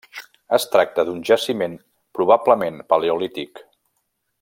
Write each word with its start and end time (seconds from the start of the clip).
Es 0.57 0.63
tracta 0.75 1.05
d’un 1.09 1.19
jaciment 1.31 1.77
probablement 2.21 2.83
paleolític. 2.95 3.67